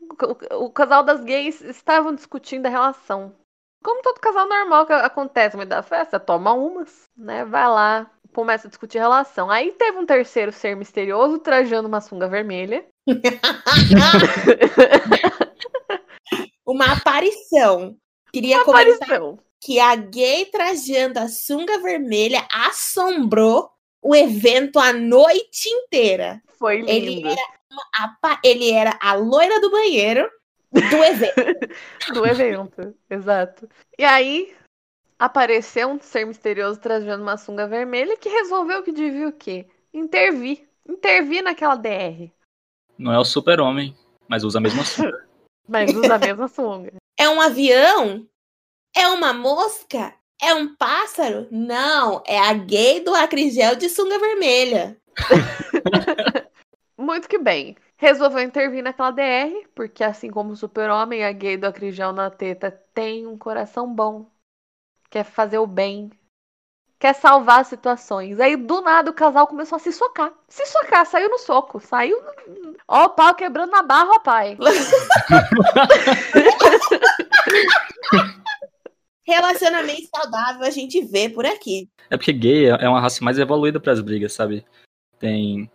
[0.00, 3.34] O, o- o casal das gays estavam discutindo a relação.
[3.82, 7.44] Como todo casal normal que acontece no meio da festa, toma umas, né?
[7.44, 9.50] Vai lá, começa a discutir relação.
[9.50, 12.84] Aí teve um terceiro ser misterioso trajando uma sunga vermelha.
[16.66, 17.96] Uma aparição.
[18.32, 19.38] Queria comentar Apareceu.
[19.60, 26.40] que a gay trajando a sunga vermelha assombrou o evento a noite inteira.
[26.58, 27.28] Foi Ele lindo.
[27.28, 30.30] era, uma ele era a loira do banheiro
[30.72, 31.34] do evento.
[32.14, 33.68] Do evento, exato.
[33.98, 34.54] E aí
[35.20, 39.66] apareceu um ser misterioso trajando uma sunga vermelha que resolveu que devia o quê?
[39.92, 40.66] Intervir.
[40.88, 42.32] Intervir naquela DR.
[42.98, 43.94] Não é o super-homem,
[44.26, 45.28] mas usa a mesma sunga.
[45.68, 46.94] Mas usa a mesma sunga.
[47.16, 48.26] É um avião?
[48.96, 50.12] É uma mosca?
[50.42, 51.46] É um pássaro?
[51.48, 54.96] Não, é a gay do acrigel de sunga vermelha.
[56.98, 57.76] Muito que bem.
[57.96, 62.72] Resolveu intervir naquela DR, porque assim como o super-homem, a gay do acrigel na teta
[62.92, 64.26] tem um coração bom.
[65.10, 66.10] Quer fazer o bem.
[66.98, 68.38] Quer salvar situações.
[68.38, 70.32] Aí, do nada, o casal começou a se socar.
[70.48, 71.80] Se socar, saiu no soco.
[71.80, 72.16] Saiu.
[72.86, 74.56] Ó, o pau quebrando na barra, ó, pai.
[79.24, 81.88] Relacionamento saudável a gente vê por aqui.
[82.10, 84.64] É porque gay é uma raça mais evoluída pras brigas, sabe?
[85.18, 85.70] Tem,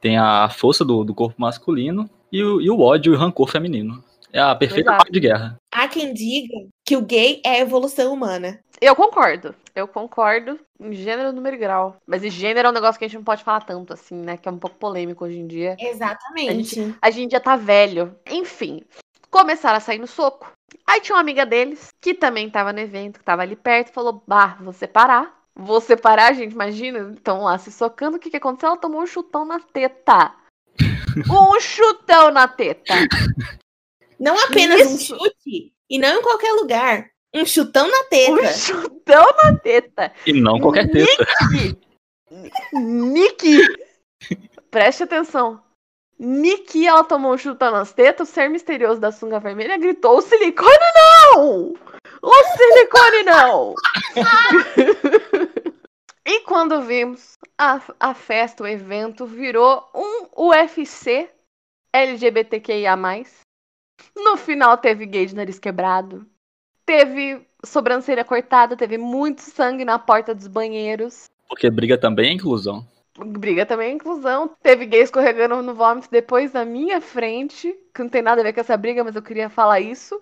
[0.00, 3.48] tem a força do, do corpo masculino e o, e o ódio e o rancor
[3.48, 4.02] feminino.
[4.32, 4.98] É a perfeita Exato.
[4.98, 5.56] parte de guerra.
[5.72, 8.60] A quem diga que o gay é a evolução humana.
[8.80, 9.54] Eu concordo.
[9.74, 11.96] Eu concordo em gênero, número e grau.
[12.06, 14.36] Mas em gênero é um negócio que a gente não pode falar tanto, assim, né?
[14.36, 15.76] Que é um pouco polêmico hoje em dia.
[15.78, 16.94] Exatamente.
[17.00, 18.16] A gente já tá velho.
[18.26, 18.82] Enfim,
[19.30, 20.50] começaram a sair no soco.
[20.86, 24.22] Aí tinha uma amiga deles, que também tava no evento, que tava ali perto, falou:
[24.26, 25.38] Bah, vou separar.
[25.54, 27.12] Vou separar, gente, imagina.
[27.12, 28.16] Estão lá se socando.
[28.16, 28.70] O que, que aconteceu?
[28.70, 30.34] Ela tomou um chutão na teta.
[31.30, 32.94] um chutão na teta.
[34.18, 35.16] Não apenas um Isso.
[35.16, 37.10] chute, e não em qualquer lugar.
[37.34, 38.32] Um chutão na teta.
[38.32, 40.12] Um chutão na teta.
[40.26, 41.26] E não qualquer teta.
[42.72, 43.58] Nick!
[44.70, 45.62] Preste atenção.
[46.18, 50.20] Nick, ela tomou um chutão nas tetas, o ser misterioso da sunga vermelha gritou: O
[50.20, 51.74] silicone não!
[52.22, 53.74] O silicone não!
[56.26, 61.30] e quando vimos, a, a festa, o evento, virou um UFC
[61.92, 62.96] LGBTQIA.
[64.16, 66.26] No final teve gay de nariz quebrado.
[66.90, 71.30] Teve sobrancelha cortada, teve muito sangue na porta dos banheiros.
[71.48, 72.84] Porque briga também é inclusão.
[73.16, 74.56] Briga também é inclusão.
[74.60, 77.72] Teve gay escorregando no vômito depois na minha frente.
[77.94, 80.20] Que não tem nada a ver com essa briga, mas eu queria falar isso.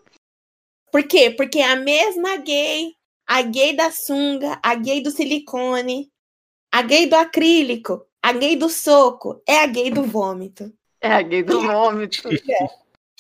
[0.93, 1.31] Por quê?
[1.31, 2.93] Porque a mesma gay,
[3.27, 6.11] a gay da sunga, a gay do silicone,
[6.71, 10.71] a gay do acrílico, a gay do soco, é a gay do vômito.
[11.01, 12.29] É a gay do vômito.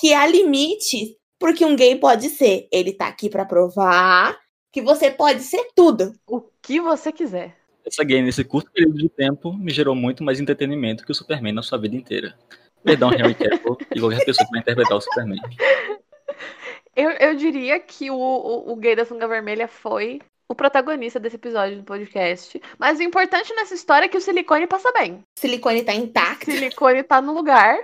[0.00, 2.68] Que há limites porque um gay pode ser.
[2.72, 4.38] Ele tá aqui pra provar
[4.72, 6.12] que você pode ser tudo.
[6.26, 7.56] o que você quiser.
[7.86, 11.54] Essa game, nesse curto período de tempo, me gerou muito mais entretenimento que o Superman
[11.54, 12.36] na sua vida inteira.
[12.82, 15.40] Perdão, Henry Cavill e qualquer pessoa que vai interpretar o Superman.
[16.94, 21.36] Eu, eu diria que o, o, o gay da sunga vermelha foi o protagonista desse
[21.36, 22.60] episódio do podcast.
[22.78, 25.22] Mas o importante nessa história é que o silicone passa bem.
[25.36, 27.78] O silicone tá O intacto, silicone tá no lugar.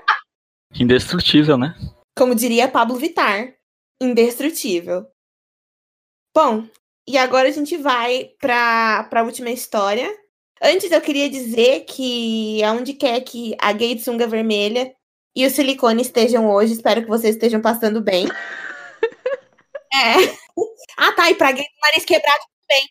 [0.78, 1.74] Indestrutível, né?
[2.16, 3.54] Como diria Pablo Vittar.
[4.00, 5.06] Indestrutível.
[6.34, 6.68] Bom,
[7.06, 10.08] e agora a gente vai pra, pra última história.
[10.62, 14.94] Antes eu queria dizer que aonde quer que a gay de sunga vermelha
[15.36, 18.26] e o silicone estejam hoje, espero que vocês estejam passando bem.
[19.96, 20.14] É.
[20.98, 21.30] Ah, tá.
[21.30, 22.88] E pra gay do nariz quebrado também.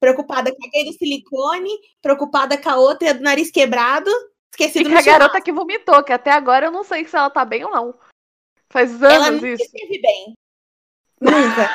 [0.00, 4.08] Preocupada com a gay do silicone, preocupada com a outra do nariz quebrado.
[4.08, 7.30] E Esquecido com a garota que vomitou, que até agora eu não sei se ela
[7.30, 7.98] tá bem ou não.
[8.70, 9.64] Faz anos Ela nunca isso.
[9.64, 10.34] esteve bem.
[11.20, 11.70] Nunca.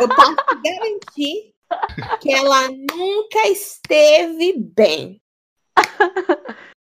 [0.00, 1.54] Eu posso garantir
[2.20, 5.20] que ela nunca esteve bem.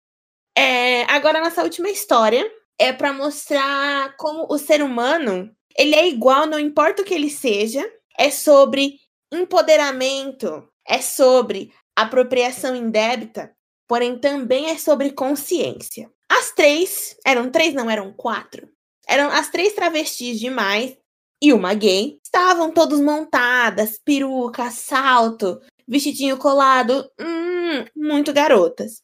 [0.54, 2.44] É, agora, nossa última história
[2.78, 7.30] é para mostrar como o ser humano ele é igual, não importa o que ele
[7.30, 7.82] seja.
[8.18, 8.98] É sobre
[9.32, 13.56] empoderamento, é sobre apropriação indébita,
[13.88, 16.10] porém também é sobre consciência.
[16.28, 18.68] As três, eram três, não, eram quatro.
[19.12, 20.96] Eram as três travestis demais
[21.38, 22.18] e uma gay.
[22.24, 29.02] Estavam todos montadas, peruca, salto, vestidinho colado, hum, muito garotas.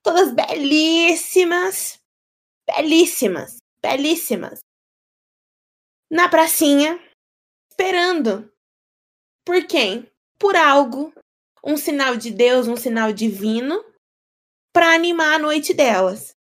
[0.00, 1.98] Todas belíssimas,
[2.64, 4.60] belíssimas, belíssimas.
[6.08, 7.02] Na pracinha,
[7.68, 8.48] esperando.
[9.44, 10.08] Por quem?
[10.38, 11.12] Por algo,
[11.64, 13.84] um sinal de Deus, um sinal divino,
[14.72, 16.32] para animar a noite delas.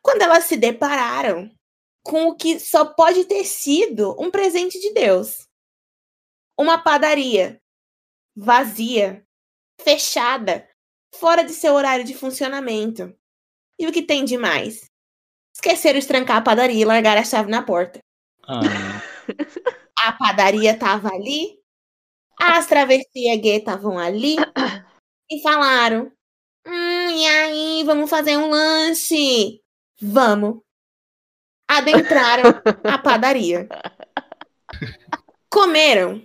[0.00, 1.50] Quando elas se depararam
[2.02, 5.46] com o que só pode ter sido um presente de Deus.
[6.58, 7.60] Uma padaria
[8.36, 9.24] vazia,
[9.80, 10.68] fechada,
[11.14, 13.14] fora de seu horário de funcionamento.
[13.78, 14.90] E o que tem de mais?
[15.54, 18.00] Esqueceram de trancar a padaria e largar a chave na porta.
[18.46, 19.02] Ah,
[20.02, 21.58] A padaria tava ali,
[22.40, 24.36] as travestias gay estavam ali
[25.30, 26.10] e falaram:
[26.66, 29.60] Hum, e aí, vamos fazer um lanche?
[30.00, 30.60] Vamos.
[31.70, 33.68] Adentraram a padaria.
[35.48, 36.20] Comeram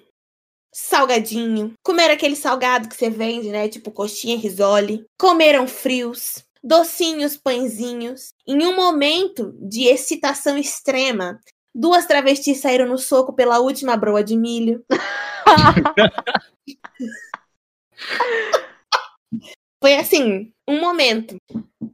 [0.74, 3.70] salgadinho, comeram aquele salgado que você vende, né?
[3.70, 5.06] Tipo coxinha risole.
[5.20, 8.34] Comeram frios, docinhos, pãezinhos.
[8.48, 11.40] Em um momento de excitação extrema,
[11.76, 14.84] duas travestis saíram no soco pela última broa de milho.
[19.80, 21.38] Foi assim, um momento.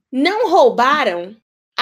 [0.10, 1.36] Não roubaram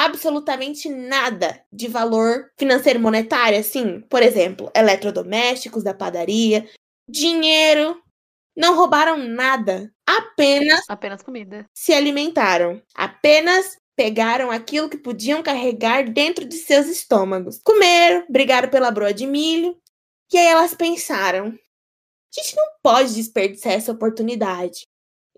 [0.06, 6.68] absolutamente nada de valor financeiro monetário, assim, por exemplo, eletrodomésticos da padaria,
[7.08, 8.02] dinheiro.
[8.56, 9.92] Não roubaram nada.
[10.06, 11.66] Apenas Apenas comida.
[11.74, 12.82] se alimentaram.
[12.96, 17.60] Apenas pegaram aquilo que podiam carregar dentro de seus estômagos.
[17.64, 19.78] Comeram, brigaram pela broa de milho.
[20.32, 24.88] E aí elas pensaram: a gente não pode desperdiçar essa oportunidade.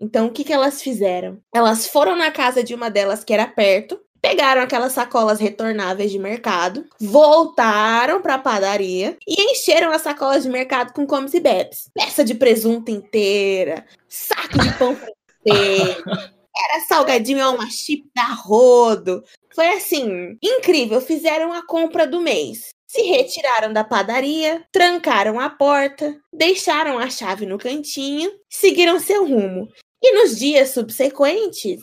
[0.00, 1.40] Então o que, que elas fizeram?
[1.54, 6.18] Elas foram na casa de uma delas que era perto, pegaram aquelas sacolas retornáveis de
[6.18, 11.90] mercado, voltaram para a padaria e encheram as sacolas de mercado com comes e bebes.
[11.92, 15.96] Peça de presunto inteira, saco de pão francês,
[16.56, 19.24] era salgadinho ao chip da rodo.
[19.54, 21.00] Foi assim, incrível.
[21.00, 22.70] Fizeram a compra do mês.
[22.86, 29.66] Se retiraram da padaria, trancaram a porta, deixaram a chave no cantinho, seguiram seu rumo.
[30.02, 31.80] E nos dias subsequentes,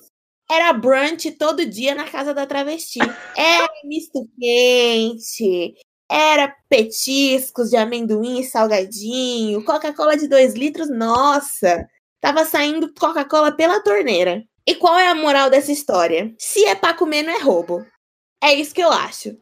[0.49, 2.99] era brunch todo dia na casa da travesti.
[3.35, 5.75] Era misto quente,
[6.09, 11.87] era petiscos de amendoim salgadinho, Coca-Cola de 2 litros, nossa!
[12.19, 14.43] Tava saindo Coca-Cola pela torneira.
[14.67, 16.33] E qual é a moral dessa história?
[16.37, 17.85] Se é pra comer, não é roubo.
[18.43, 19.37] É isso que eu acho.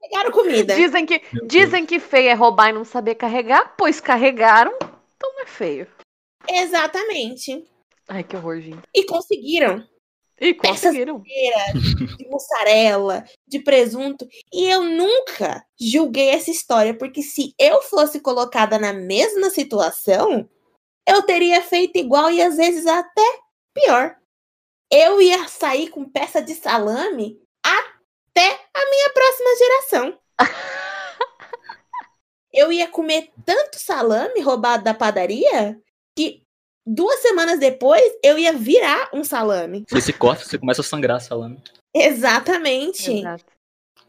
[0.00, 0.74] Pegaram comida.
[0.74, 5.42] Dizem que, dizem que feio é roubar e não saber carregar, pois carregaram, então não
[5.42, 5.86] é feio.
[6.48, 7.64] Exatamente.
[8.14, 8.82] Ai, que horror, gente.
[8.94, 9.88] E conseguiram.
[10.38, 11.22] E conseguiram.
[11.22, 14.28] De mussarela, de presunto.
[14.52, 20.46] E eu nunca julguei essa história, porque se eu fosse colocada na mesma situação,
[21.08, 23.24] eu teria feito igual e às vezes até
[23.72, 24.14] pior.
[24.90, 30.18] Eu ia sair com peça de salame até a minha próxima geração.
[32.52, 35.80] eu ia comer tanto salame roubado da padaria
[36.14, 36.41] que
[36.86, 39.84] duas semanas depois eu ia virar um salame.
[39.88, 41.62] Você se corta, você começa a sangrar salame.
[41.94, 43.10] Exatamente.
[43.10, 43.44] Exato.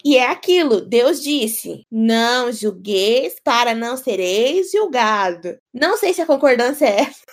[0.04, 5.58] E é aquilo, Deus disse: não julgueis para não sereis julgado.
[5.74, 7.24] Não sei se a concordância é essa.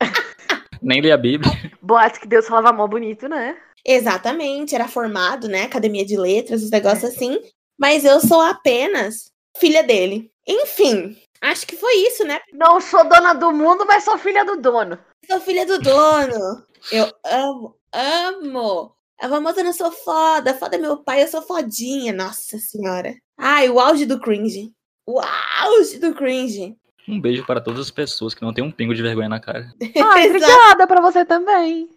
[0.82, 1.50] Nem lê a Bíblia.
[1.80, 3.56] Boato que Deus falava mó bonito, né?
[3.84, 5.62] Exatamente, era formado, né?
[5.62, 7.40] Academia de Letras, os negócios assim.
[7.78, 10.30] Mas eu sou apenas filha dele.
[10.46, 12.40] Enfim, acho que foi isso, né?
[12.52, 14.98] Não sou dona do mundo, mas sou filha do dono.
[15.26, 16.64] Sou filha do dono.
[16.92, 18.96] Eu amo, amo.
[19.20, 22.12] A famosa não sou foda, foda é meu pai, eu sou fodinha.
[22.12, 23.14] Nossa senhora.
[23.38, 24.72] Ai, o auge do cringe.
[25.06, 26.76] O auge do cringe.
[27.08, 29.72] Um beijo para todas as pessoas que não têm um pingo de vergonha na cara.
[30.12, 31.88] Ai, obrigada pra você também.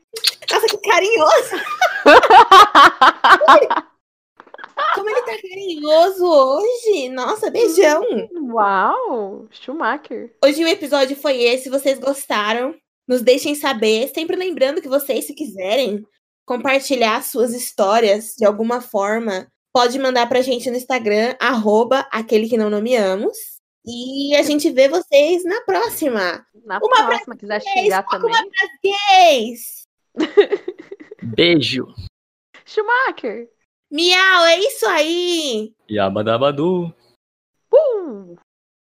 [0.51, 1.55] Nossa, que carinhoso.
[4.99, 7.09] Como ele tá carinhoso hoje.
[7.09, 8.03] Nossa, beijão.
[8.51, 9.47] Uau!
[9.51, 10.35] Schumacher.
[10.43, 11.69] Hoje o episódio foi esse.
[11.69, 12.75] Vocês gostaram?
[13.07, 14.09] Nos deixem saber.
[14.13, 16.05] Sempre lembrando que vocês, se quiserem
[16.45, 22.57] compartilhar suas histórias de alguma forma, pode mandar pra gente no Instagram, arroba aquele que
[22.57, 23.37] não nomeamos.
[23.85, 26.45] E a gente vê vocês na próxima.
[26.65, 27.61] Na Uma próxima, quiser
[28.03, 28.31] foca também.
[28.31, 28.43] uma
[28.83, 29.87] gays.
[31.23, 31.87] Beijo.
[32.65, 33.47] Schumacher.
[33.91, 35.73] Miau, é isso aí!
[35.89, 36.93] Yabadabadu!
[37.73, 38.37] Uh!